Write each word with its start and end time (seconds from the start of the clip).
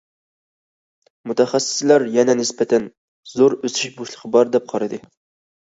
مۇتەخەسسىسلەر 1.31 2.05
يەنە 2.17 2.37
نىسبەتەن 2.41 2.87
زور 3.35 3.57
ئۆسۈش 3.61 3.95
بوشلۇقى 4.01 4.33
بار 4.39 4.51
دەپ 4.57 4.71
قارىدى. 4.73 5.01